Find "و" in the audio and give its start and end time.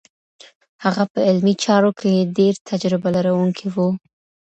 3.73-3.75